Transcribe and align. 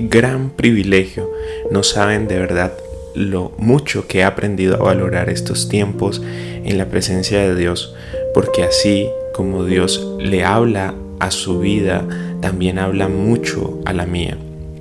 Gran 0.00 0.50
privilegio. 0.50 1.30
No 1.70 1.82
saben 1.82 2.28
de 2.28 2.38
verdad 2.38 2.72
lo 3.14 3.52
mucho 3.58 4.06
que 4.08 4.18
he 4.18 4.24
aprendido 4.24 4.74
a 4.74 4.84
valorar 4.84 5.30
estos 5.30 5.68
tiempos 5.68 6.20
en 6.64 6.78
la 6.78 6.86
presencia 6.86 7.40
de 7.40 7.54
Dios, 7.54 7.94
porque 8.34 8.64
así 8.64 9.08
como 9.34 9.64
Dios 9.64 10.06
le 10.18 10.44
habla 10.44 10.94
a 11.20 11.30
su 11.30 11.60
vida, 11.60 12.04
también 12.40 12.78
habla 12.78 13.08
mucho 13.08 13.78
a 13.84 13.92
la 13.92 14.06
mía. 14.06 14.36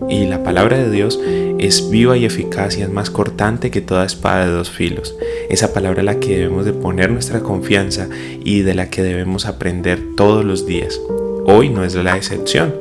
Y 0.10 0.26
la 0.26 0.44
palabra 0.44 0.78
de 0.78 0.92
Dios 0.92 1.20
es 1.59 1.90
viva 1.90 2.18
y 2.18 2.26
eficaz 2.26 2.78
y 2.78 2.82
es 2.82 2.90
más 2.90 3.09
cortante 3.09 3.72
que 3.72 3.82
toda 3.82 4.06
espada 4.06 4.45
de 4.45 4.52
dos 4.52 4.70
filos. 4.70 5.16
Esa 5.50 5.73
palabra 5.73 6.02
a 6.02 6.04
la 6.04 6.20
que 6.20 6.36
debemos 6.36 6.66
de 6.66 6.73
poner 6.73 7.09
nuestra 7.12 7.40
confianza 7.42 8.09
y 8.44 8.62
de 8.62 8.73
la 8.73 8.90
que 8.90 9.02
debemos 9.02 9.45
aprender 9.45 10.00
todos 10.18 10.44
los 10.44 10.66
días. 10.66 11.00
Hoy 11.45 11.70
no 11.70 11.84
es 11.84 11.95
la 11.95 12.18
excepción. 12.18 12.73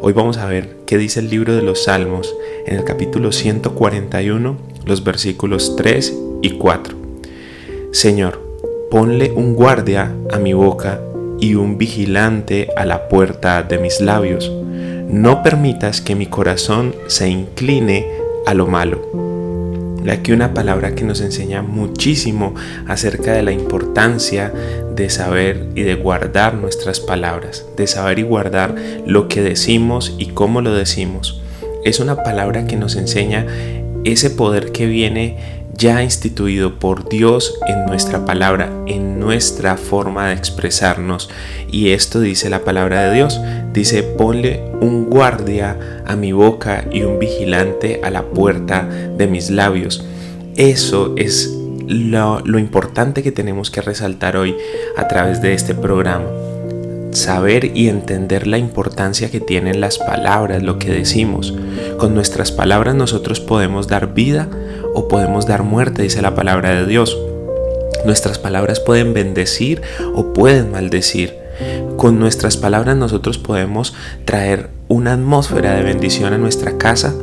Hoy 0.00 0.12
vamos 0.12 0.36
a 0.36 0.46
ver 0.46 0.76
qué 0.86 0.98
dice 0.98 1.20
el 1.20 1.30
libro 1.30 1.54
de 1.54 1.62
los 1.62 1.84
Salmos 1.84 2.34
en 2.66 2.76
el 2.76 2.84
capítulo 2.84 3.32
141, 3.32 4.56
los 4.84 5.04
versículos 5.04 5.74
3 5.76 6.16
y 6.42 6.50
4. 6.50 6.96
Señor, 7.92 8.40
ponle 8.90 9.32
un 9.32 9.54
guardia 9.54 10.14
a 10.30 10.38
mi 10.38 10.52
boca 10.52 11.00
y 11.40 11.54
un 11.54 11.78
vigilante 11.78 12.68
a 12.76 12.84
la 12.84 13.08
puerta 13.08 13.62
de 13.62 13.78
mis 13.78 14.00
labios. 14.00 14.52
No 15.08 15.42
permitas 15.42 16.00
que 16.00 16.14
mi 16.14 16.26
corazón 16.26 16.94
se 17.06 17.28
incline 17.28 18.06
a 18.44 18.54
lo 18.54 18.66
malo 18.66 19.35
aquí 20.12 20.32
una 20.32 20.54
palabra 20.54 20.94
que 20.94 21.04
nos 21.04 21.20
enseña 21.20 21.62
muchísimo 21.62 22.54
acerca 22.86 23.32
de 23.32 23.42
la 23.42 23.52
importancia 23.52 24.52
de 24.94 25.10
saber 25.10 25.68
y 25.74 25.82
de 25.82 25.94
guardar 25.94 26.54
nuestras 26.54 27.00
palabras, 27.00 27.66
de 27.76 27.86
saber 27.86 28.18
y 28.18 28.22
guardar 28.22 28.74
lo 29.06 29.28
que 29.28 29.42
decimos 29.42 30.14
y 30.18 30.26
cómo 30.26 30.60
lo 30.60 30.74
decimos. 30.74 31.42
Es 31.84 32.00
una 32.00 32.22
palabra 32.22 32.66
que 32.66 32.76
nos 32.76 32.96
enseña 32.96 33.46
ese 34.04 34.30
poder 34.30 34.72
que 34.72 34.86
viene 34.86 35.64
ya 35.76 36.02
instituido 36.02 36.78
por 36.78 37.08
Dios 37.08 37.58
en 37.66 37.84
nuestra 37.86 38.24
palabra, 38.24 38.70
en 38.86 39.20
nuestra 39.20 39.76
forma 39.76 40.28
de 40.28 40.34
expresarnos. 40.34 41.28
Y 41.70 41.90
esto 41.90 42.20
dice 42.20 42.50
la 42.50 42.64
palabra 42.64 43.08
de 43.08 43.14
Dios. 43.14 43.40
Dice, 43.72 44.02
ponle 44.02 44.62
un 44.80 45.06
guardia 45.10 46.04
a 46.06 46.16
mi 46.16 46.32
boca 46.32 46.86
y 46.90 47.02
un 47.02 47.18
vigilante 47.18 48.00
a 48.02 48.10
la 48.10 48.22
puerta 48.22 48.88
de 48.88 49.26
mis 49.26 49.50
labios. 49.50 50.04
Eso 50.56 51.14
es 51.16 51.52
lo, 51.86 52.58
importante 52.58 53.22
que 53.22 53.32
tenemos 53.32 53.70
que 53.70 53.82
resaltar 53.82 54.36
hoy 54.36 54.56
a 54.96 55.06
través 55.08 55.42
de 55.42 55.54
este 55.54 55.74
programa 55.74 56.24
saber 57.16 57.76
y 57.76 57.88
entender 57.88 58.46
la 58.46 58.58
importancia 58.58 59.30
que 59.30 59.40
tienen 59.40 59.80
las 59.80 59.98
palabras, 59.98 60.62
lo 60.62 60.78
que 60.78 60.90
decimos. 60.90 61.54
Con 61.98 62.14
nuestras 62.14 62.52
palabras 62.52 62.94
nosotros 62.94 63.40
podemos 63.40 63.88
dar 63.88 64.14
vida 64.14 64.48
o 64.94 65.08
podemos 65.08 65.46
dar 65.46 65.62
muerte, 65.62 66.02
dice 66.02 66.22
la 66.22 66.34
palabra 66.34 66.74
de 66.74 66.86
Dios. 66.86 67.16
Nuestras 68.04 68.38
palabras 68.38 68.80
pueden 68.80 69.14
bendecir 69.14 69.82
o 70.14 70.32
pueden 70.32 70.70
maldecir. 70.70 71.34
Con 71.96 72.18
nuestras 72.18 72.56
palabras 72.56 72.96
nosotros 72.96 73.38
podemos 73.38 73.94
traer 74.24 74.68
una 74.88 75.14
atmósfera 75.14 75.74
de 75.74 75.82
bendición 75.82 76.32
a 76.34 76.38
nuestra 76.38 76.76
casa, 76.76 77.14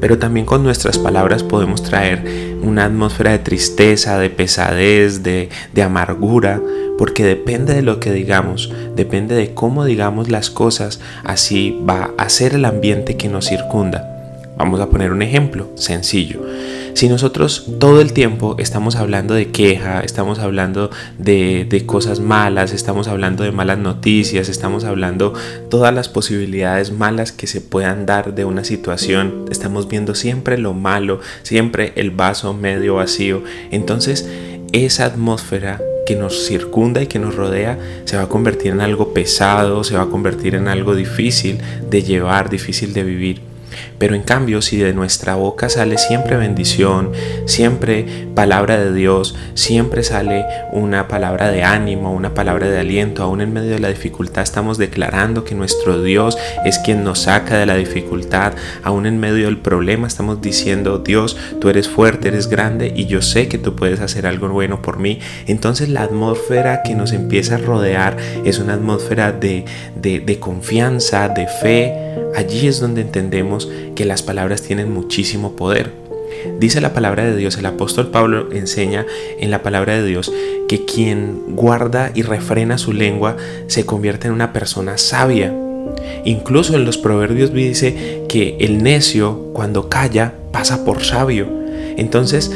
pero 0.00 0.18
también 0.18 0.46
con 0.46 0.64
nuestras 0.64 0.98
palabras 0.98 1.42
podemos 1.42 1.82
traer 1.82 2.56
una 2.62 2.86
atmósfera 2.86 3.32
de 3.32 3.38
tristeza, 3.38 4.18
de 4.18 4.30
pesadez, 4.30 5.22
de, 5.22 5.50
de, 5.74 5.82
amargura, 5.82 6.60
porque 7.02 7.24
depende 7.24 7.74
de 7.74 7.82
lo 7.82 7.98
que 7.98 8.12
digamos, 8.12 8.72
depende 8.94 9.34
de 9.34 9.54
cómo 9.54 9.84
digamos 9.84 10.28
las 10.28 10.50
cosas, 10.50 11.00
así 11.24 11.76
va 11.84 12.12
a 12.16 12.28
ser 12.28 12.54
el 12.54 12.64
ambiente 12.64 13.16
que 13.16 13.28
nos 13.28 13.48
circunda. 13.48 14.44
Vamos 14.56 14.78
a 14.78 14.88
poner 14.88 15.10
un 15.10 15.20
ejemplo 15.20 15.68
sencillo. 15.74 16.46
Si 16.94 17.08
nosotros 17.08 17.66
todo 17.80 18.00
el 18.00 18.12
tiempo 18.12 18.54
estamos 18.60 18.94
hablando 18.94 19.34
de 19.34 19.50
queja, 19.50 20.02
estamos 20.02 20.38
hablando 20.38 20.92
de, 21.18 21.82
cosas 21.86 22.20
malas, 22.20 22.72
estamos 22.72 23.08
hablando 23.08 23.42
de 23.42 23.50
malas 23.50 23.78
noticias, 23.78 24.48
estamos 24.48 24.84
hablando 24.84 25.34
todas 25.70 25.92
las 25.92 26.08
posibilidades 26.08 26.92
malas 26.92 27.32
que 27.32 27.48
se 27.48 27.60
puedan 27.60 28.06
dar 28.06 28.32
de 28.36 28.44
una 28.44 28.62
situación, 28.62 29.46
estamos 29.50 29.88
viendo 29.88 30.14
siempre 30.14 30.56
lo 30.56 30.72
malo, 30.72 31.18
siempre 31.42 31.94
el 31.96 32.12
vaso 32.12 32.54
medio 32.54 32.94
vacío, 32.94 33.42
entonces 33.72 34.28
esa 34.70 35.06
atmósfera 35.06 35.80
que 36.06 36.16
nos 36.16 36.46
circunda 36.46 37.02
y 37.02 37.06
que 37.06 37.18
nos 37.18 37.34
rodea 37.34 37.78
se 38.04 38.16
va 38.16 38.24
a 38.24 38.28
convertir 38.28 38.72
en 38.72 38.80
algo 38.80 39.12
pesado, 39.12 39.84
se 39.84 39.96
va 39.96 40.02
a 40.02 40.08
convertir 40.08 40.54
en 40.54 40.68
algo 40.68 40.94
difícil 40.94 41.58
de 41.88 42.02
llevar, 42.02 42.50
difícil 42.50 42.92
de 42.92 43.04
vivir. 43.04 43.51
Pero 43.98 44.14
en 44.14 44.22
cambio, 44.22 44.62
si 44.62 44.76
de 44.76 44.92
nuestra 44.92 45.34
boca 45.34 45.68
sale 45.68 45.98
siempre 45.98 46.36
bendición, 46.36 47.12
siempre 47.46 48.06
palabra 48.34 48.78
de 48.78 48.92
Dios, 48.92 49.36
siempre 49.54 50.02
sale 50.02 50.44
una 50.72 51.08
palabra 51.08 51.50
de 51.50 51.62
ánimo, 51.62 52.12
una 52.12 52.34
palabra 52.34 52.68
de 52.68 52.78
aliento, 52.78 53.22
aún 53.22 53.40
en 53.40 53.52
medio 53.52 53.70
de 53.70 53.80
la 53.80 53.88
dificultad 53.88 54.42
estamos 54.42 54.78
declarando 54.78 55.44
que 55.44 55.54
nuestro 55.54 56.02
Dios 56.02 56.38
es 56.64 56.78
quien 56.78 57.04
nos 57.04 57.20
saca 57.20 57.58
de 57.58 57.66
la 57.66 57.76
dificultad, 57.76 58.52
aún 58.82 59.06
en 59.06 59.18
medio 59.20 59.46
del 59.46 59.58
problema 59.58 60.06
estamos 60.06 60.40
diciendo, 60.40 60.98
Dios, 60.98 61.36
tú 61.60 61.68
eres 61.68 61.88
fuerte, 61.88 62.28
eres 62.28 62.48
grande 62.48 62.92
y 62.94 63.06
yo 63.06 63.22
sé 63.22 63.48
que 63.48 63.58
tú 63.58 63.76
puedes 63.76 64.00
hacer 64.00 64.26
algo 64.26 64.48
bueno 64.48 64.82
por 64.82 64.98
mí. 64.98 65.20
Entonces 65.46 65.88
la 65.88 66.02
atmósfera 66.02 66.82
que 66.82 66.94
nos 66.94 67.12
empieza 67.12 67.56
a 67.56 67.58
rodear 67.58 68.16
es 68.44 68.58
una 68.58 68.74
atmósfera 68.74 69.32
de, 69.32 69.64
de, 69.96 70.38
confianza, 70.38 71.28
de 71.28 71.46
fe. 71.46 71.94
Allí 72.34 72.66
es 72.66 72.80
donde 72.80 73.02
entendemos 73.02 73.61
que 73.94 74.04
las 74.04 74.22
palabras 74.22 74.62
tienen 74.62 74.92
muchísimo 74.92 75.56
poder. 75.56 75.90
Dice 76.58 76.80
la 76.80 76.92
palabra 76.92 77.24
de 77.24 77.36
Dios, 77.36 77.56
el 77.56 77.66
apóstol 77.66 78.10
Pablo 78.10 78.52
enseña 78.52 79.06
en 79.38 79.50
la 79.50 79.62
palabra 79.62 79.94
de 79.94 80.04
Dios 80.04 80.32
que 80.68 80.84
quien 80.84 81.54
guarda 81.54 82.10
y 82.14 82.22
refrena 82.22 82.78
su 82.78 82.92
lengua 82.92 83.36
se 83.66 83.86
convierte 83.86 84.28
en 84.28 84.34
una 84.34 84.52
persona 84.52 84.98
sabia. 84.98 85.52
Incluso 86.24 86.74
en 86.74 86.84
los 86.84 86.98
proverbios 86.98 87.52
dice 87.52 88.24
que 88.28 88.56
el 88.60 88.82
necio 88.82 89.50
cuando 89.52 89.88
calla 89.88 90.34
pasa 90.52 90.84
por 90.84 91.04
sabio. 91.04 91.46
Entonces 91.96 92.50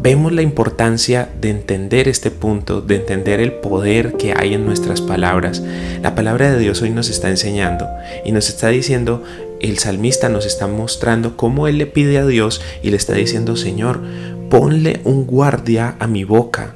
vemos 0.00 0.32
la 0.32 0.42
importancia 0.42 1.28
de 1.40 1.50
entender 1.50 2.08
este 2.08 2.30
punto, 2.30 2.80
de 2.80 2.96
entender 2.96 3.40
el 3.40 3.52
poder 3.52 4.12
que 4.12 4.32
hay 4.36 4.54
en 4.54 4.64
nuestras 4.64 5.00
palabras. 5.00 5.62
La 6.02 6.14
palabra 6.14 6.52
de 6.52 6.58
Dios 6.58 6.80
hoy 6.82 6.90
nos 6.90 7.10
está 7.10 7.28
enseñando 7.28 7.86
y 8.24 8.32
nos 8.32 8.48
está 8.48 8.68
diciendo, 8.68 9.22
el 9.60 9.78
salmista 9.78 10.28
nos 10.28 10.46
está 10.46 10.66
mostrando 10.66 11.36
cómo 11.36 11.68
él 11.68 11.78
le 11.78 11.86
pide 11.86 12.18
a 12.18 12.26
Dios 12.26 12.60
y 12.82 12.90
le 12.90 12.96
está 12.96 13.14
diciendo, 13.14 13.56
Señor, 13.56 14.02
ponle 14.50 15.00
un 15.04 15.26
guardia 15.26 15.96
a 15.98 16.06
mi 16.06 16.24
boca 16.24 16.74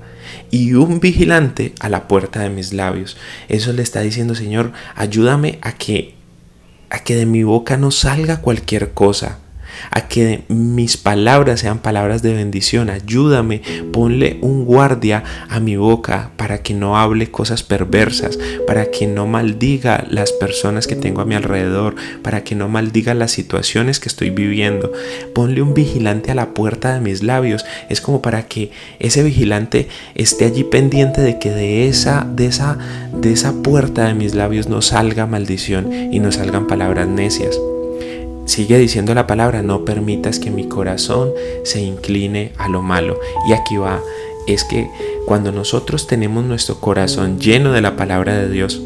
y 0.51 0.75
un 0.75 1.01
vigilante 1.01 1.75
a 1.81 1.89
la 1.89 2.09
puerta 2.09 2.41
de 2.41 2.51
mis 2.51 2.73
labios. 2.73 3.17
Eso 3.49 3.73
le 3.73 3.83
está 3.83 4.01
diciendo, 4.01 4.35
Señor, 4.35 4.73
ayúdame 4.95 5.59
a 5.63 5.73
que 5.73 6.15
a 6.91 6.99
que 6.99 7.17
de 7.17 7.25
mi 7.25 7.43
boca 7.43 7.79
no 7.79 7.91
salga 7.91 8.43
cualquier 8.43 8.91
cosa, 8.93 9.39
a 9.91 10.09
que 10.09 10.45
mis 10.49 10.97
palabras 10.97 11.61
sean 11.61 11.79
palabras 11.79 12.23
de 12.23 12.35
bendición. 12.35 12.91
Ayúdame, 12.91 13.63
ponle 13.93 14.39
un 14.43 14.65
guardia 14.65 15.25
a 15.49 15.61
mi 15.61 15.77
boca 15.77 16.31
para 16.37 16.63
que 16.63 16.75
no 16.75 16.99
hable 16.99 17.31
cosas 17.31 17.63
perversas, 17.63 18.39
para 18.67 18.91
que 18.91 19.07
no 19.07 19.27
maldiga 19.27 20.05
las 20.09 20.33
personas 20.33 20.87
que 20.87 20.97
tengo 20.97 21.21
a 21.21 21.25
mi 21.25 21.35
alrededor, 21.35 21.95
para 22.23 22.45
que 22.45 22.55
no 22.55 22.69
maldiga 22.69 23.15
las 23.15 23.33
situaciones 23.33 24.01
que 24.01 24.09
estoy 24.09 24.31
viviendo. 24.31 24.93
Ponle 25.35 25.63
un 25.63 25.75
vigilante 25.75 26.31
a 26.31 26.35
la 26.35 26.55
puerta 26.55 26.95
de 26.95 27.01
mis 27.01 27.23
labios. 27.23 27.65
Es 27.89 28.01
como 28.01 28.23
para 28.23 28.47
que 28.47 28.71
ese 28.99 29.23
vigilante 29.23 29.89
esté 30.15 30.47
allí 30.47 30.65
pendiente 30.65 31.21
de 31.21 31.39
que 31.39 31.51
de 31.51 31.89
esa, 31.89 32.27
de 32.31 32.47
esa, 32.47 32.79
de 33.13 33.33
esa 33.33 33.53
puerta 33.63 34.07
de 34.07 34.15
mis 34.15 34.35
labios 34.35 34.69
no 34.69 34.83
salga 34.83 35.27
maldición 35.27 36.13
y 36.13 36.19
no 36.19 36.33
salgan 36.33 36.67
palabras 36.67 37.09
necias. 37.09 37.59
Sigue 38.45 38.79
diciendo 38.79 39.15
la 39.15 39.27
palabra, 39.27 39.63
no 39.63 39.85
permitas 39.85 40.39
que 40.39 40.51
mi 40.51 40.69
corazón 40.69 41.31
se 41.65 41.81
incline 41.81 42.53
a 42.59 42.69
lo 42.69 42.83
malo. 42.83 43.19
Y 43.49 43.53
aquí 43.53 43.77
va, 43.77 44.01
es 44.47 44.65
que 44.65 44.89
cuando 45.27 45.53
nosotros 45.53 46.07
tenemos 46.07 46.45
nuestro 46.45 46.81
corazón 46.81 47.39
lleno 47.39 47.73
de 47.73 47.81
la 47.81 47.97
palabra 47.97 48.37
de 48.37 48.49
Dios, 48.49 48.81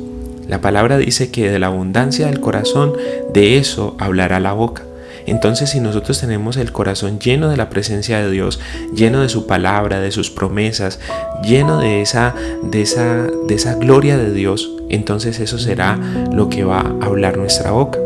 la 0.48 0.60
palabra 0.60 0.98
dice 0.98 1.30
que 1.30 1.50
de 1.50 1.58
la 1.58 1.68
abundancia 1.68 2.26
del 2.26 2.40
corazón, 2.40 2.92
de 3.32 3.58
eso 3.58 3.96
hablará 3.98 4.38
la 4.40 4.52
boca. 4.52 4.84
Entonces 5.26 5.70
si 5.70 5.80
nosotros 5.80 6.20
tenemos 6.20 6.56
el 6.56 6.70
corazón 6.70 7.18
lleno 7.18 7.48
de 7.48 7.56
la 7.56 7.68
presencia 7.68 8.20
de 8.20 8.30
Dios, 8.30 8.60
lleno 8.94 9.22
de 9.22 9.28
su 9.28 9.46
palabra, 9.46 10.00
de 10.00 10.12
sus 10.12 10.30
promesas, 10.30 11.00
lleno 11.42 11.80
de 11.80 12.00
esa, 12.00 12.34
de 12.62 12.82
esa, 12.82 13.26
de 13.48 13.54
esa 13.54 13.74
gloria 13.74 14.16
de 14.16 14.32
Dios, 14.32 14.70
entonces 14.88 15.40
eso 15.40 15.58
será 15.58 15.98
lo 16.32 16.48
que 16.48 16.62
va 16.62 16.80
a 17.00 17.06
hablar 17.06 17.38
nuestra 17.38 17.72
boca. 17.72 18.05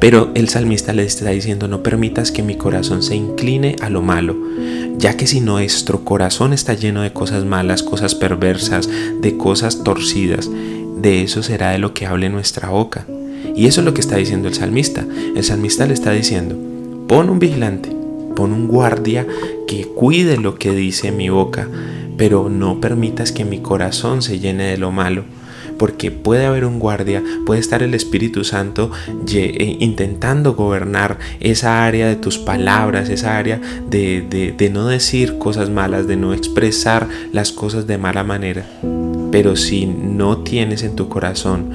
Pero 0.00 0.30
el 0.34 0.48
salmista 0.48 0.94
le 0.94 1.04
está 1.04 1.28
diciendo, 1.28 1.68
no 1.68 1.82
permitas 1.82 2.32
que 2.32 2.42
mi 2.42 2.56
corazón 2.56 3.02
se 3.02 3.14
incline 3.14 3.76
a 3.82 3.90
lo 3.90 4.00
malo, 4.00 4.34
ya 4.96 5.18
que 5.18 5.26
si 5.26 5.40
nuestro 5.40 6.04
corazón 6.04 6.54
está 6.54 6.72
lleno 6.72 7.02
de 7.02 7.12
cosas 7.12 7.44
malas, 7.44 7.82
cosas 7.82 8.14
perversas, 8.14 8.88
de 9.20 9.36
cosas 9.36 9.84
torcidas, 9.84 10.50
de 10.96 11.22
eso 11.22 11.42
será 11.42 11.70
de 11.70 11.78
lo 11.78 11.92
que 11.92 12.06
hable 12.06 12.30
nuestra 12.30 12.70
boca. 12.70 13.06
Y 13.54 13.66
eso 13.66 13.82
es 13.82 13.84
lo 13.84 13.92
que 13.92 14.00
está 14.00 14.16
diciendo 14.16 14.48
el 14.48 14.54
salmista. 14.54 15.04
El 15.36 15.44
salmista 15.44 15.86
le 15.86 15.92
está 15.92 16.12
diciendo, 16.12 16.56
pon 17.06 17.28
un 17.28 17.38
vigilante, 17.38 17.94
pon 18.34 18.52
un 18.52 18.68
guardia 18.68 19.26
que 19.68 19.84
cuide 19.84 20.38
lo 20.38 20.54
que 20.54 20.72
dice 20.72 21.12
mi 21.12 21.28
boca, 21.28 21.68
pero 22.16 22.48
no 22.48 22.80
permitas 22.80 23.32
que 23.32 23.44
mi 23.44 23.60
corazón 23.60 24.22
se 24.22 24.38
llene 24.38 24.64
de 24.64 24.78
lo 24.78 24.92
malo 24.92 25.24
porque 25.80 26.10
puede 26.10 26.44
haber 26.44 26.66
un 26.66 26.78
guardia, 26.78 27.22
puede 27.46 27.58
estar 27.58 27.82
el 27.82 27.94
Espíritu 27.94 28.44
Santo 28.44 28.90
eh, 29.32 29.78
intentando 29.80 30.52
gobernar 30.52 31.18
esa 31.40 31.86
área 31.86 32.06
de 32.06 32.16
tus 32.16 32.36
palabras, 32.36 33.08
esa 33.08 33.38
área 33.38 33.58
de, 33.88 34.52
de 34.54 34.70
no 34.70 34.88
decir 34.88 35.38
cosas 35.38 35.70
malas, 35.70 36.06
de 36.06 36.16
no 36.16 36.34
expresar 36.34 37.08
las 37.32 37.50
cosas 37.50 37.86
de 37.86 37.96
mala 37.96 38.22
manera. 38.24 38.66
Pero 39.32 39.56
si 39.56 39.86
no 39.86 40.42
tienes 40.42 40.82
en 40.82 40.96
tu 40.96 41.08
corazón 41.08 41.70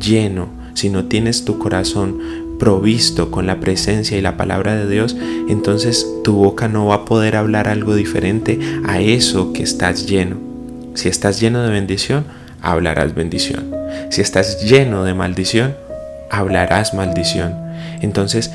lleno, 0.00 0.48
si 0.72 0.88
no 0.88 1.04
tienes 1.04 1.44
tu 1.44 1.58
corazón 1.58 2.18
provisto 2.58 3.30
con 3.30 3.46
la 3.46 3.60
presencia 3.60 4.16
y 4.16 4.22
la 4.22 4.38
palabra 4.38 4.74
de 4.74 4.88
Dios, 4.88 5.18
entonces 5.50 6.06
tu 6.24 6.32
boca 6.32 6.66
no 6.66 6.86
va 6.86 6.94
a 6.94 7.04
poder 7.04 7.36
hablar 7.36 7.68
algo 7.68 7.94
diferente 7.94 8.58
a 8.86 9.02
eso 9.02 9.52
que 9.52 9.62
estás 9.62 10.06
lleno. 10.06 10.38
Si 10.94 11.10
estás 11.10 11.40
lleno 11.40 11.62
de 11.62 11.70
bendición, 11.70 12.24
hablarás 12.62 13.14
bendición. 13.14 13.74
Si 14.10 14.20
estás 14.20 14.62
lleno 14.62 15.04
de 15.04 15.14
maldición, 15.14 15.76
hablarás 16.30 16.94
maldición. 16.94 17.54
Entonces, 18.00 18.52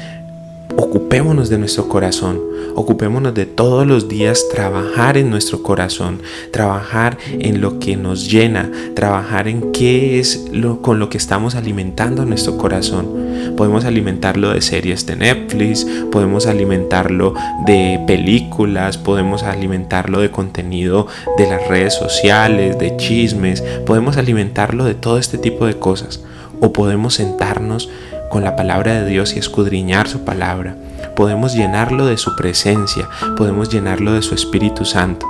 ocupémonos 0.78 1.50
de 1.50 1.58
nuestro 1.58 1.88
corazón, 1.88 2.42
ocupémonos 2.76 3.34
de 3.34 3.46
todos 3.46 3.88
los 3.88 4.08
días 4.08 4.46
trabajar 4.52 5.18
en 5.18 5.30
nuestro 5.30 5.64
corazón, 5.64 6.22
trabajar 6.52 7.18
en 7.32 7.62
lo 7.62 7.80
que 7.80 7.96
nos 7.96 8.30
llena, 8.30 8.72
trabajar 8.96 9.48
en 9.48 9.72
qué 9.72 10.20
es 10.20 10.46
lo 10.52 10.82
con 10.82 11.00
lo 11.00 11.10
que 11.10 11.18
estamos 11.18 11.56
alimentando 11.56 12.26
nuestro 12.26 12.58
corazón. 12.58 13.26
Podemos 13.56 13.86
alimentarlo 13.86 14.54
de 14.54 14.62
series 14.62 15.06
de 15.06 15.16
Netflix, 15.16 15.86
podemos 16.12 16.48
alimentarlo 16.48 17.34
de 17.66 18.02
películas, 18.06 18.98
podemos 18.98 19.44
alimentarlo 19.44 20.20
de 20.20 20.32
contenido 20.32 21.08
de 21.38 21.48
las 21.48 21.68
redes 21.68 21.94
sociales, 21.94 22.78
de 22.80 22.98
chismes, 22.98 23.62
podemos 23.86 24.18
alimentarlo 24.18 24.86
de 24.86 24.96
todo 24.96 25.18
este 25.18 25.38
tipo 25.38 25.66
de 25.66 25.78
cosas. 25.78 26.22
O 26.62 26.72
podemos 26.72 27.16
sentarnos 27.16 27.90
con 28.36 28.44
la 28.44 28.58
palabra 28.58 29.02
de 29.02 29.10
Dios 29.10 29.34
y 29.34 29.40
escudriñar 29.40 30.10
su 30.10 30.26
palabra. 30.26 30.76
Podemos 31.16 31.54
llenarlo 31.54 32.06
de 32.06 32.18
su 32.18 32.36
presencia, 32.36 33.08
podemos 33.38 33.70
llenarlo 33.70 34.12
de 34.12 34.22
su 34.22 34.36
Espíritu 34.36 34.84
Santo. 34.84 35.26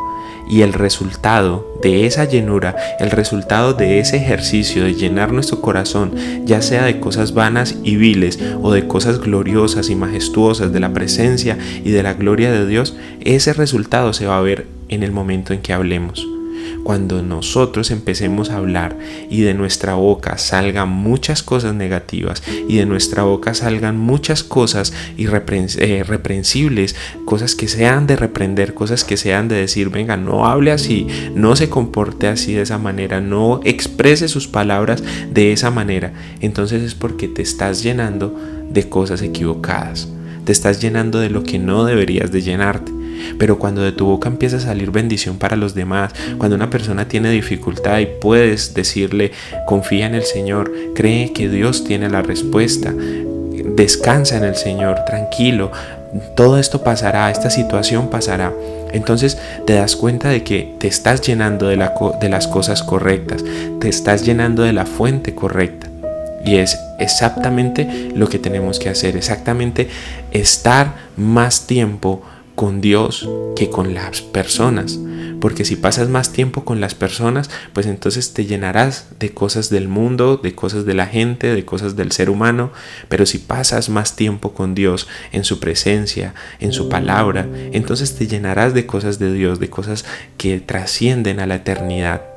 Y 0.50 0.64
el 0.64 0.74
resultado 0.74 1.68
de 1.84 2.08
esa 2.08 2.26
llenura, 2.26 2.76
el 3.00 3.12
resultado 3.12 3.76
de 3.76 4.00
ese 4.00 4.18
ejercicio 4.18 4.86
de 4.86 4.96
llenar 4.96 5.34
nuestro 5.34 5.62
corazón, 5.62 6.14
ya 6.46 6.64
sea 6.64 6.84
de 6.86 7.00
cosas 7.00 7.36
vanas 7.36 7.76
y 7.84 7.96
viles 7.96 8.40
o 8.64 8.72
de 8.72 8.88
cosas 8.88 9.20
gloriosas 9.20 9.92
y 9.92 9.96
majestuosas 9.96 10.74
de 10.74 10.80
la 10.80 10.92
presencia 10.92 11.60
y 11.84 11.92
de 11.92 12.02
la 12.02 12.16
gloria 12.16 12.52
de 12.52 12.66
Dios, 12.66 12.98
ese 13.22 13.54
resultado 13.54 14.14
se 14.14 14.26
va 14.26 14.40
a 14.40 14.42
ver 14.42 14.66
en 14.90 15.04
el 15.04 15.12
momento 15.12 15.54
en 15.54 15.62
que 15.62 15.74
hablemos 15.74 16.26
cuando 16.84 17.22
nosotros 17.22 17.92
empecemos 17.92 18.50
a 18.50 18.58
hablar 18.58 18.98
y 19.30 19.42
de 19.42 19.54
nuestra 19.54 19.96
boca 19.96 20.38
salgan 20.38 20.90
muchas 20.90 21.44
cosas 21.44 21.74
negativas 21.74 22.44
y 22.68 22.78
de 22.78 22.86
nuestra 22.86 23.24
boca 23.24 23.54
salgan 23.54 23.98
muchas 23.98 24.44
cosas 24.44 24.94
irreprensibles, 25.18 26.94
eh, 26.94 26.96
cosas 27.26 27.56
que 27.56 27.68
sean 27.68 28.08
de 28.08 28.16
reprender, 28.16 28.74
cosas 28.74 29.04
que 29.04 29.18
sean 29.18 29.48
de 29.48 29.56
decir, 29.56 29.90
venga, 29.90 30.18
no 30.18 30.46
hable 30.46 30.72
así, 30.72 31.08
no 31.36 31.56
se 31.56 31.70
comporte 31.70 32.28
así 32.28 32.54
de 32.54 32.62
esa 32.62 32.78
manera, 32.78 33.22
no 33.22 33.62
exprese 33.64 34.28
sus 34.28 34.48
palabras 34.48 35.04
de 35.32 35.52
esa 35.52 35.72
manera, 35.72 36.14
entonces 36.40 36.84
es 36.84 36.96
porque 36.96 37.28
te 37.28 37.42
estás 37.42 37.84
llenando 37.84 38.38
de 38.70 38.90
cosas 38.90 39.22
equivocadas, 39.22 40.08
te 40.46 40.52
estás 40.52 40.82
llenando 40.82 41.20
de 41.20 41.30
lo 41.30 41.44
que 41.44 41.60
no 41.60 41.86
deberías 41.86 42.32
de 42.32 42.42
llenarte. 42.42 42.92
Pero 43.38 43.58
cuando 43.60 43.82
de 43.82 43.92
tu 43.92 44.06
boca 44.06 44.30
empieza 44.30 44.58
a 44.58 44.62
salir 44.62 44.92
bendición 44.92 45.38
para 45.38 45.56
los 45.56 45.74
demás, 45.74 46.14
cuando 46.38 46.56
una 46.56 46.70
persona 46.70 47.08
tiene 47.08 47.32
dificultad 47.32 48.00
y 48.00 48.06
puedes 48.06 48.74
decirle, 48.74 49.32
confía 49.66 50.06
en 50.06 50.16
el 50.16 50.24
Señor, 50.24 50.72
cree 50.94 51.34
que 51.34 51.50
Dios 51.50 51.84
tiene 51.84 52.10
la 52.10 52.22
respuesta, 52.22 52.94
descansa 53.76 54.38
en 54.38 54.44
el 54.44 54.56
Señor, 54.56 55.04
tranquilo, 55.06 55.72
todo 56.36 56.60
esto 56.60 56.84
pasará, 56.84 57.30
esta 57.32 57.50
situación 57.50 58.10
pasará. 58.10 58.54
Entonces 58.94 59.38
te 59.66 59.74
das 59.74 59.96
cuenta 59.96 60.30
de 60.30 60.44
que 60.44 60.76
te 60.80 60.88
estás 60.88 61.22
llenando 61.22 61.68
de, 61.68 61.76
de, 61.76 62.30
las 62.30 62.48
cosas 62.48 62.84
correctas, 62.84 63.44
te 63.80 63.90
estás 63.90 64.26
llenando 64.26 64.64
de 64.64 64.74
la 64.74 64.86
fuente 64.86 65.36
correcta. 65.36 65.85
Y 66.46 66.58
es 66.58 66.78
exactamente 67.00 68.12
lo 68.16 68.28
que 68.30 68.40
tenemos 68.40 68.80
que 68.80 68.90
hacer, 68.90 69.18
exactamente 69.18 69.90
estar 70.32 70.96
más 71.18 71.68
tiempo 71.68 72.22
con 72.56 72.82
Dios 72.82 73.28
que 73.56 73.70
con 73.70 73.94
las 73.94 74.22
personas. 74.22 75.00
Porque 75.42 75.66
si 75.66 75.76
pasas 75.76 76.08
más 76.08 76.32
tiempo 76.32 76.64
con 76.66 76.82
las 76.82 76.96
personas, 76.96 77.50
pues 77.74 77.86
entonces 77.86 78.34
te 78.34 78.46
llenarás 78.46 79.08
de 79.20 79.32
cosas 79.32 79.70
del 79.70 79.88
mundo, 79.88 80.38
de 80.38 80.56
cosas 80.56 80.86
de 80.86 80.94
la 80.94 81.06
gente, 81.06 81.54
de 81.54 81.66
cosas 81.66 81.96
del 81.96 82.12
ser 82.12 82.30
humano. 82.30 82.72
Pero 83.10 83.26
si 83.26 83.38
pasas 83.38 83.90
más 83.90 84.16
tiempo 84.16 84.54
con 84.54 84.74
Dios, 84.74 85.08
en 85.32 85.44
su 85.44 85.60
presencia, 85.60 86.34
en 86.60 86.72
su 86.72 86.90
palabra, 86.90 87.48
entonces 87.74 88.16
te 88.16 88.28
llenarás 88.28 88.74
de 88.74 88.86
cosas 88.86 89.20
de 89.20 89.34
Dios, 89.34 89.60
de 89.60 89.70
cosas 89.70 90.06
que 90.38 90.60
trascienden 90.60 91.40
a 91.40 91.48
la 91.48 91.56
eternidad. 91.56 92.35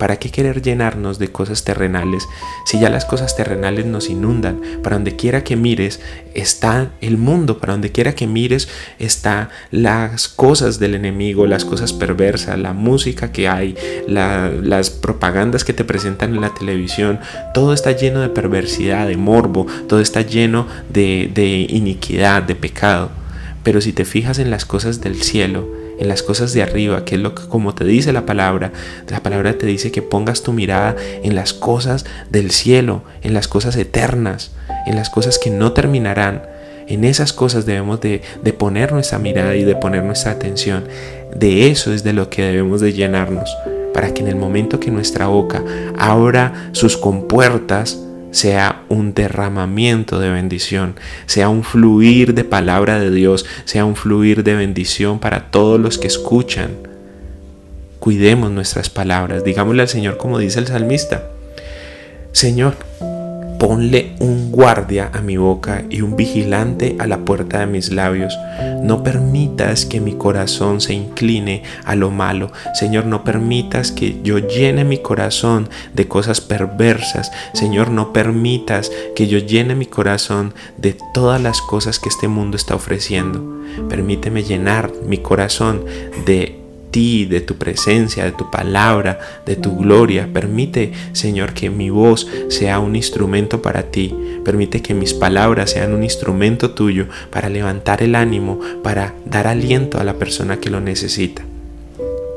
¿Para 0.00 0.16
qué 0.16 0.30
querer 0.30 0.62
llenarnos 0.62 1.18
de 1.18 1.30
cosas 1.30 1.62
terrenales 1.62 2.26
si 2.64 2.80
ya 2.80 2.88
las 2.88 3.04
cosas 3.04 3.36
terrenales 3.36 3.84
nos 3.84 4.08
inundan? 4.08 4.58
Para 4.82 4.96
donde 4.96 5.14
quiera 5.14 5.44
que 5.44 5.56
mires 5.56 6.00
está 6.32 6.92
el 7.02 7.18
mundo, 7.18 7.58
para 7.58 7.74
donde 7.74 7.92
quiera 7.92 8.14
que 8.14 8.26
mires 8.26 8.70
está 8.98 9.50
las 9.70 10.28
cosas 10.28 10.78
del 10.78 10.94
enemigo, 10.94 11.46
las 11.46 11.66
cosas 11.66 11.92
perversas, 11.92 12.58
la 12.58 12.72
música 12.72 13.30
que 13.30 13.46
hay, 13.46 13.76
las 14.08 14.88
propagandas 14.88 15.64
que 15.64 15.74
te 15.74 15.84
presentan 15.84 16.34
en 16.34 16.40
la 16.40 16.54
televisión, 16.54 17.20
todo 17.52 17.74
está 17.74 17.92
lleno 17.92 18.20
de 18.20 18.30
perversidad, 18.30 19.06
de 19.06 19.18
morbo, 19.18 19.66
todo 19.86 20.00
está 20.00 20.22
lleno 20.22 20.66
de, 20.88 21.30
de 21.34 21.66
iniquidad, 21.68 22.42
de 22.42 22.54
pecado. 22.54 23.10
Pero 23.62 23.82
si 23.82 23.92
te 23.92 24.06
fijas 24.06 24.38
en 24.38 24.50
las 24.50 24.64
cosas 24.64 25.02
del 25.02 25.22
cielo, 25.22 25.79
en 26.00 26.08
las 26.08 26.22
cosas 26.22 26.54
de 26.54 26.62
arriba, 26.62 27.04
que 27.04 27.14
es 27.14 27.20
lo 27.20 27.34
que 27.34 27.46
como 27.46 27.74
te 27.74 27.84
dice 27.84 28.12
la 28.12 28.24
palabra, 28.26 28.72
la 29.08 29.22
palabra 29.22 29.58
te 29.58 29.66
dice 29.66 29.92
que 29.92 30.00
pongas 30.00 30.42
tu 30.42 30.52
mirada 30.52 30.96
en 31.22 31.34
las 31.34 31.52
cosas 31.52 32.06
del 32.30 32.50
cielo, 32.50 33.02
en 33.22 33.34
las 33.34 33.48
cosas 33.48 33.76
eternas, 33.76 34.50
en 34.86 34.96
las 34.96 35.10
cosas 35.10 35.38
que 35.38 35.50
no 35.50 35.72
terminarán. 35.72 36.42
En 36.88 37.04
esas 37.04 37.32
cosas 37.32 37.66
debemos 37.66 38.00
de, 38.00 38.22
de 38.42 38.52
poner 38.52 38.92
nuestra 38.92 39.18
mirada 39.18 39.54
y 39.54 39.62
de 39.62 39.76
poner 39.76 40.02
nuestra 40.02 40.32
atención. 40.32 40.84
De 41.36 41.70
eso 41.70 41.92
es 41.92 42.02
de 42.02 42.14
lo 42.14 42.30
que 42.30 42.42
debemos 42.42 42.80
de 42.80 42.94
llenarnos, 42.94 43.54
para 43.92 44.12
que 44.14 44.22
en 44.22 44.28
el 44.28 44.36
momento 44.36 44.80
que 44.80 44.90
nuestra 44.90 45.26
boca 45.26 45.62
abra 45.98 46.70
sus 46.72 46.96
compuertas, 46.96 48.02
sea 48.30 48.82
un 48.88 49.14
derramamiento 49.14 50.18
de 50.18 50.30
bendición, 50.30 50.94
sea 51.26 51.48
un 51.48 51.64
fluir 51.64 52.34
de 52.34 52.44
palabra 52.44 53.00
de 53.00 53.10
Dios, 53.10 53.46
sea 53.64 53.84
un 53.84 53.96
fluir 53.96 54.44
de 54.44 54.54
bendición 54.54 55.18
para 55.18 55.50
todos 55.50 55.80
los 55.80 55.98
que 55.98 56.06
escuchan. 56.06 56.70
Cuidemos 57.98 58.50
nuestras 58.50 58.88
palabras, 58.88 59.44
digámosle 59.44 59.82
al 59.82 59.88
Señor 59.88 60.16
como 60.16 60.38
dice 60.38 60.58
el 60.58 60.66
salmista, 60.66 61.30
Señor, 62.32 62.76
Ponle 63.60 64.16
un 64.20 64.50
guardia 64.50 65.10
a 65.12 65.20
mi 65.20 65.36
boca 65.36 65.84
y 65.90 66.00
un 66.00 66.16
vigilante 66.16 66.96
a 66.98 67.06
la 67.06 67.26
puerta 67.26 67.60
de 67.60 67.66
mis 67.66 67.92
labios. 67.92 68.34
No 68.82 69.02
permitas 69.02 69.84
que 69.84 70.00
mi 70.00 70.14
corazón 70.14 70.80
se 70.80 70.94
incline 70.94 71.62
a 71.84 71.94
lo 71.94 72.10
malo. 72.10 72.50
Señor, 72.72 73.04
no 73.04 73.22
permitas 73.22 73.92
que 73.92 74.18
yo 74.22 74.38
llene 74.38 74.84
mi 74.84 74.96
corazón 74.96 75.68
de 75.92 76.08
cosas 76.08 76.40
perversas. 76.40 77.32
Señor, 77.52 77.90
no 77.90 78.14
permitas 78.14 78.90
que 79.14 79.28
yo 79.28 79.36
llene 79.36 79.74
mi 79.74 79.84
corazón 79.84 80.54
de 80.78 80.96
todas 81.12 81.38
las 81.38 81.60
cosas 81.60 81.98
que 81.98 82.08
este 82.08 82.28
mundo 82.28 82.56
está 82.56 82.74
ofreciendo. 82.74 83.60
Permíteme 83.90 84.42
llenar 84.42 84.90
mi 85.06 85.18
corazón 85.18 85.84
de 86.24 86.59
ti, 86.90 87.26
de 87.26 87.40
tu 87.40 87.56
presencia, 87.56 88.24
de 88.24 88.32
tu 88.32 88.50
palabra, 88.50 89.18
de 89.46 89.56
tu 89.56 89.76
gloria. 89.76 90.28
Permite, 90.32 90.92
Señor, 91.12 91.54
que 91.54 91.70
mi 91.70 91.90
voz 91.90 92.26
sea 92.48 92.78
un 92.78 92.96
instrumento 92.96 93.62
para 93.62 93.84
ti. 93.84 94.14
Permite 94.44 94.82
que 94.82 94.94
mis 94.94 95.14
palabras 95.14 95.70
sean 95.70 95.92
un 95.92 96.02
instrumento 96.02 96.70
tuyo 96.70 97.06
para 97.30 97.48
levantar 97.48 98.02
el 98.02 98.14
ánimo, 98.14 98.58
para 98.82 99.14
dar 99.24 99.46
aliento 99.46 99.98
a 99.98 100.04
la 100.04 100.14
persona 100.14 100.58
que 100.58 100.70
lo 100.70 100.80
necesita. 100.80 101.42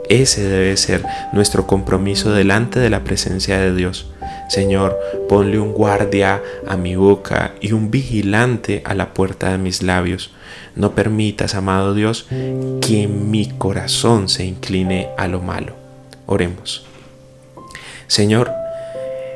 Ese 0.10 0.44
debe 0.44 0.76
ser 0.78 1.04
nuestro 1.32 1.66
compromiso 1.66 2.32
delante 2.32 2.80
de 2.80 2.90
la 2.90 3.04
presencia 3.04 3.58
de 3.60 3.74
Dios. 3.74 4.12
Señor, 4.50 5.00
ponle 5.30 5.60
un 5.60 5.74
guardia 5.74 6.42
a 6.68 6.78
mi 6.78 6.96
boca 6.96 7.54
y 7.62 7.72
un 7.72 7.90
vigilante 7.90 8.84
a 8.86 8.94
la 8.94 9.14
puerta 9.14 9.52
de 9.52 9.58
mis 9.58 9.82
labios. 9.82 10.32
No 10.76 10.96
permitas, 10.96 11.56
amado 11.56 11.94
Dios, 11.94 12.26
que 12.30 13.08
mi 13.08 13.50
corazón 13.50 14.30
se 14.30 14.46
incline 14.46 15.10
a 15.18 15.28
lo 15.28 15.40
malo. 15.42 15.76
Oremos. 16.26 16.86
Señor, 18.08 18.52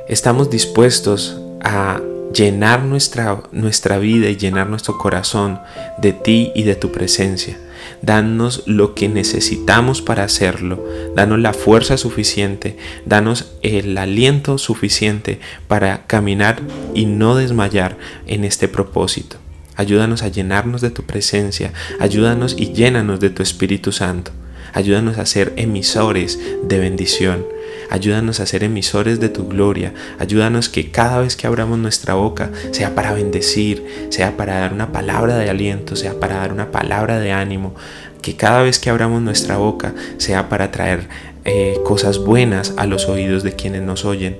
estamos 0.08 0.50
dispuestos 0.50 1.40
a 1.62 2.02
llenar 2.34 2.84
nuestra, 2.84 3.44
nuestra 3.52 3.98
vida 3.98 4.30
y 4.30 4.38
llenar 4.38 4.68
nuestro 4.70 4.98
corazón 4.98 5.60
de 5.98 6.14
ti 6.14 6.52
y 6.56 6.64
de 6.64 6.76
tu 6.76 6.92
presencia. 6.92 7.58
Danos 8.02 8.64
lo 8.66 8.94
que 8.94 9.10
necesitamos 9.10 10.02
para 10.02 10.24
hacerlo. 10.24 10.84
Danos 11.16 11.40
la 11.40 11.54
fuerza 11.54 11.98
suficiente. 11.98 12.78
Danos 13.06 13.54
el 13.62 13.98
aliento 13.98 14.58
suficiente 14.58 15.40
para 15.68 16.06
caminar 16.06 16.62
y 16.94 17.06
no 17.06 17.36
desmayar 17.36 17.98
en 18.28 18.44
este 18.44 18.68
propósito. 18.68 19.38
Ayúdanos 19.78 20.24
a 20.24 20.28
llenarnos 20.28 20.82
de 20.82 20.90
tu 20.90 21.04
presencia. 21.04 21.72
Ayúdanos 22.00 22.56
y 22.58 22.74
llénanos 22.74 23.20
de 23.20 23.30
tu 23.30 23.44
Espíritu 23.44 23.92
Santo. 23.92 24.32
Ayúdanos 24.74 25.18
a 25.18 25.26
ser 25.26 25.54
emisores 25.56 26.40
de 26.64 26.80
bendición. 26.80 27.46
Ayúdanos 27.90 28.40
a 28.40 28.46
ser 28.46 28.64
emisores 28.64 29.20
de 29.20 29.30
tu 29.30 29.48
gloria. 29.48 29.94
Ayúdanos 30.20 30.68
que 30.68 30.92
cada 30.92 31.20
vez 31.20 31.36
que 31.36 31.48
abramos 31.48 31.80
nuestra 31.80 32.16
boca 32.16 32.52
sea 32.72 32.96
para 32.96 33.14
bendecir, 33.14 34.08
sea 34.10 34.36
para 34.36 34.60
dar 34.60 34.74
una 34.74 34.92
palabra 34.92 35.38
de 35.38 35.50
aliento, 35.50 35.96
sea 35.96 36.20
para 36.20 36.38
dar 36.38 36.52
una 36.52 36.72
palabra 36.72 37.20
de 37.20 37.32
ánimo. 37.32 37.76
Que 38.22 38.36
cada 38.36 38.64
vez 38.64 38.80
que 38.80 38.90
abramos 38.90 39.22
nuestra 39.22 39.58
boca 39.58 39.94
sea 40.18 40.50
para 40.50 40.72
traer 40.72 41.08
eh, 41.46 41.80
cosas 41.86 42.18
buenas 42.18 42.74
a 42.76 42.86
los 42.86 43.08
oídos 43.08 43.44
de 43.44 43.54
quienes 43.54 43.84
nos 43.84 44.04
oyen. 44.04 44.38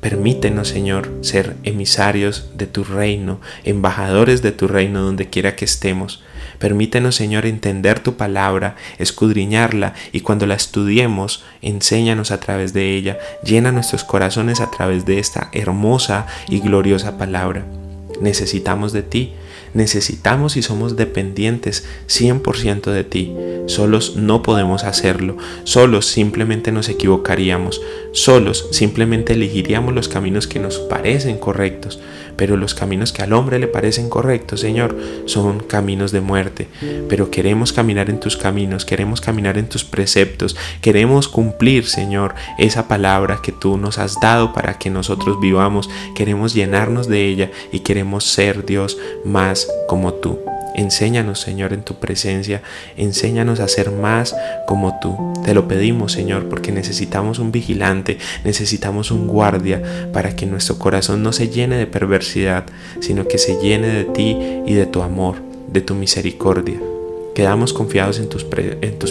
Permítenos, 0.00 0.68
Señor, 0.68 1.12
ser 1.20 1.56
emisarios 1.62 2.50
de 2.54 2.66
tu 2.66 2.84
reino, 2.84 3.38
embajadores 3.64 4.40
de 4.40 4.50
tu 4.50 4.66
reino 4.66 5.02
donde 5.02 5.28
quiera 5.28 5.56
que 5.56 5.66
estemos. 5.66 6.22
Permítenos, 6.58 7.16
Señor, 7.16 7.44
entender 7.44 8.00
tu 8.00 8.16
palabra, 8.16 8.76
escudriñarla 8.98 9.92
y 10.12 10.20
cuando 10.20 10.46
la 10.46 10.54
estudiemos, 10.54 11.44
enséñanos 11.60 12.30
a 12.30 12.40
través 12.40 12.72
de 12.72 12.96
ella, 12.96 13.18
llena 13.44 13.72
nuestros 13.72 14.04
corazones 14.04 14.62
a 14.62 14.70
través 14.70 15.04
de 15.04 15.18
esta 15.18 15.50
hermosa 15.52 16.26
y 16.48 16.60
gloriosa 16.60 17.18
palabra. 17.18 17.66
Necesitamos 18.22 18.92
de 18.94 19.02
ti, 19.02 19.34
necesitamos 19.74 20.56
y 20.56 20.62
somos 20.62 20.96
dependientes 20.96 21.86
100% 22.08 22.90
de 22.90 23.04
ti. 23.04 23.34
Solos 23.66 24.16
no 24.16 24.42
podemos 24.42 24.84
hacerlo, 24.84 25.36
solos 25.64 26.06
simplemente 26.06 26.72
nos 26.72 26.88
equivocaríamos, 26.88 27.80
solos 28.12 28.68
simplemente 28.72 29.34
elegiríamos 29.34 29.94
los 29.94 30.08
caminos 30.08 30.46
que 30.46 30.58
nos 30.58 30.78
parecen 30.78 31.38
correctos, 31.38 32.00
pero 32.40 32.56
los 32.56 32.72
caminos 32.72 33.12
que 33.12 33.20
al 33.20 33.34
hombre 33.34 33.58
le 33.58 33.68
parecen 33.68 34.08
correctos, 34.08 34.60
Señor, 34.60 34.96
son 35.26 35.60
caminos 35.60 36.10
de 36.10 36.22
muerte. 36.22 36.68
Pero 37.06 37.30
queremos 37.30 37.74
caminar 37.74 38.08
en 38.08 38.18
tus 38.18 38.38
caminos, 38.38 38.86
queremos 38.86 39.20
caminar 39.20 39.58
en 39.58 39.68
tus 39.68 39.84
preceptos, 39.84 40.56
queremos 40.80 41.28
cumplir, 41.28 41.84
Señor, 41.84 42.34
esa 42.56 42.88
palabra 42.88 43.40
que 43.42 43.52
tú 43.52 43.76
nos 43.76 43.98
has 43.98 44.18
dado 44.22 44.54
para 44.54 44.78
que 44.78 44.88
nosotros 44.88 45.38
vivamos, 45.38 45.90
queremos 46.14 46.54
llenarnos 46.54 47.08
de 47.08 47.26
ella 47.26 47.50
y 47.72 47.80
queremos 47.80 48.24
ser, 48.24 48.64
Dios, 48.64 48.96
más 49.22 49.68
como 49.86 50.14
tú. 50.14 50.49
Enséñanos, 50.80 51.40
Señor, 51.40 51.74
en 51.74 51.82
tu 51.82 51.96
presencia. 51.96 52.62
Enséñanos 52.96 53.60
a 53.60 53.68
ser 53.68 53.90
más 53.90 54.34
como 54.66 54.98
tú. 54.98 55.34
Te 55.44 55.52
lo 55.52 55.68
pedimos, 55.68 56.12
Señor, 56.12 56.48
porque 56.48 56.72
necesitamos 56.72 57.38
un 57.38 57.52
vigilante, 57.52 58.16
necesitamos 58.44 59.10
un 59.10 59.26
guardia 59.26 59.82
para 60.14 60.34
que 60.34 60.46
nuestro 60.46 60.78
corazón 60.78 61.22
no 61.22 61.34
se 61.34 61.50
llene 61.50 61.76
de 61.76 61.86
perversidad, 61.86 62.64
sino 63.00 63.28
que 63.28 63.36
se 63.36 63.60
llene 63.60 63.88
de 63.88 64.04
ti 64.04 64.38
y 64.66 64.72
de 64.72 64.86
tu 64.86 65.02
amor, 65.02 65.36
de 65.70 65.82
tu 65.82 65.94
misericordia. 65.94 66.80
Quedamos 67.34 67.72
confiados 67.72 68.18
en 68.18 68.28
tus, 68.28 68.44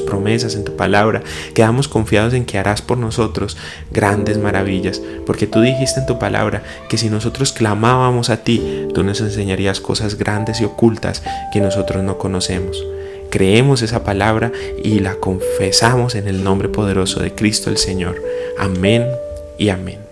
promesas, 0.02 0.56
en 0.56 0.64
tu 0.64 0.76
palabra. 0.76 1.24
Quedamos 1.54 1.88
confiados 1.88 2.34
en 2.34 2.46
que 2.46 2.58
harás 2.58 2.82
por 2.82 2.98
nosotros 2.98 3.58
grandes 3.92 4.38
maravillas. 4.38 5.02
Porque 5.26 5.48
tú 5.48 5.62
dijiste 5.62 6.02
en 6.02 6.06
tu 6.06 6.20
palabra 6.20 6.64
que 6.90 6.98
si 6.98 7.10
nosotros 7.10 7.54
clamábamos 7.54 8.30
a 8.30 8.38
ti, 8.44 8.88
tú 8.94 9.04
nos 9.04 9.22
enseñarías 9.22 9.80
cosas 9.80 10.16
grandes 10.16 10.62
y 10.62 10.66
ocultas 10.66 11.24
que 11.52 11.62
nosotros 11.62 12.04
no 12.04 12.18
conocemos. 12.18 12.84
Creemos 13.30 13.84
esa 13.84 14.04
palabra 14.04 14.52
y 14.84 15.00
la 15.00 15.16
confesamos 15.16 16.16
en 16.16 16.28
el 16.28 16.44
nombre 16.44 16.68
poderoso 16.68 17.20
de 17.20 17.34
Cristo 17.36 17.70
el 17.70 17.78
Señor. 17.78 18.22
Amén 18.58 19.06
y 19.58 19.70
amén. 19.70 20.09